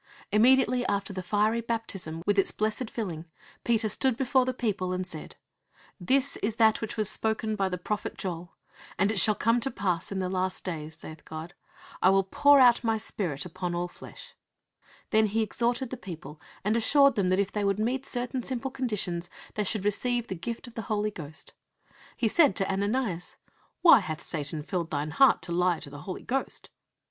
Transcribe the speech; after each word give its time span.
Immediately 0.31 0.83
after 0.87 1.13
the 1.13 1.21
fiery 1.21 1.61
baptism, 1.61 2.23
with 2.25 2.39
its 2.39 2.49
blessed 2.49 2.89
filling, 2.89 3.25
Peter 3.63 3.87
stood 3.87 4.17
before 4.17 4.45
the 4.45 4.51
people, 4.51 4.93
and 4.93 5.05
said: 5.05 5.35
"This 5.99 6.37
is 6.37 6.55
that 6.55 6.81
which 6.81 6.97
was 6.97 7.07
spoken 7.07 7.55
by 7.55 7.69
the 7.69 7.77
prophet 7.77 8.17
Joel: 8.17 8.55
And 8.97 9.11
it 9.11 9.19
shall 9.19 9.35
come 9.35 9.59
to 9.59 9.69
pass 9.69 10.11
in 10.11 10.17
the 10.17 10.27
last 10.27 10.63
days, 10.63 10.97
saith 10.97 11.23
God, 11.23 11.53
I 12.01 12.09
will 12.09 12.23
pour 12.23 12.59
out 12.59 12.83
My 12.83 12.97
Spirit 12.97 13.45
upon 13.45 13.75
all 13.75 13.87
flesh"; 13.87 14.33
then 15.11 15.27
he 15.27 15.43
exhorted 15.43 15.91
the 15.91 15.97
people 15.97 16.41
and 16.63 16.75
assured 16.75 17.13
them 17.13 17.29
that 17.29 17.37
if 17.37 17.51
they 17.51 17.63
would 17.63 17.77
meet 17.77 18.03
certain 18.07 18.41
simple 18.41 18.71
conditions 18.71 19.29
they 19.53 19.63
should 19.63 19.85
"receive 19.85 20.25
the 20.29 20.33
gift 20.35 20.65
of 20.65 20.73
the 20.73 20.81
Holy 20.89 21.11
Ghost." 21.11 21.53
He 22.17 22.27
said 22.27 22.55
to 22.55 22.67
Ananias, 22.71 23.35
"Why 23.83 23.99
hath 23.99 24.25
Satan 24.25 24.63
filled 24.63 24.89
thine 24.89 25.11
heart 25.11 25.43
to 25.43 25.51
lie 25.51 25.79
to 25.79 25.91
the 25.91 25.99
Holy 26.01 26.23
Ghost?" 26.23 26.69